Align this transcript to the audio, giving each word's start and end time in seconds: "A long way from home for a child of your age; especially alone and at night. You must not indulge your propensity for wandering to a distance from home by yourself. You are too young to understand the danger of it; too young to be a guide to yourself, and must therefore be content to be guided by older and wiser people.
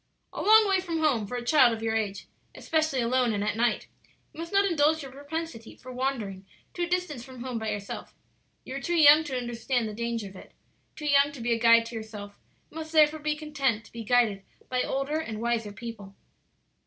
"A 0.33 0.41
long 0.41 0.67
way 0.67 0.79
from 0.79 0.97
home 0.97 1.27
for 1.27 1.35
a 1.37 1.45
child 1.45 1.73
of 1.73 1.83
your 1.83 1.95
age; 1.95 2.25
especially 2.55 3.01
alone 3.01 3.33
and 3.33 3.43
at 3.43 3.55
night. 3.55 3.85
You 4.33 4.39
must 4.39 4.51
not 4.51 4.65
indulge 4.65 5.03
your 5.03 5.11
propensity 5.11 5.75
for 5.75 5.91
wandering 5.91 6.43
to 6.73 6.81
a 6.81 6.87
distance 6.89 7.23
from 7.23 7.43
home 7.43 7.59
by 7.59 7.69
yourself. 7.69 8.15
You 8.63 8.73
are 8.77 8.81
too 8.81 8.95
young 8.95 9.23
to 9.25 9.37
understand 9.37 9.87
the 9.87 9.93
danger 9.93 10.27
of 10.27 10.35
it; 10.35 10.53
too 10.95 11.05
young 11.05 11.31
to 11.33 11.39
be 11.39 11.53
a 11.53 11.59
guide 11.59 11.85
to 11.85 11.95
yourself, 11.95 12.39
and 12.71 12.77
must 12.79 12.91
therefore 12.93 13.19
be 13.19 13.35
content 13.35 13.85
to 13.85 13.91
be 13.91 14.03
guided 14.03 14.41
by 14.69 14.81
older 14.81 15.19
and 15.19 15.39
wiser 15.39 15.71
people. 15.71 16.15